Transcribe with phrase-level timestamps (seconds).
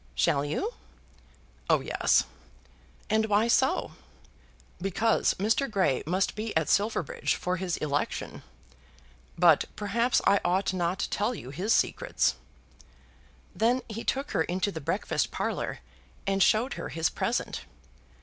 [0.15, 0.73] "Shall you?"
[1.69, 2.23] "Oh yes."
[3.07, 3.91] "And why so?"
[4.81, 5.69] "Because Mr.
[5.69, 8.41] Grey must be at Silverbridge for his election.
[9.37, 12.33] But perhaps I ought not tell you his secrets."
[13.55, 15.81] Then he took her into the breakfast parlour
[16.25, 17.65] and showed her his present.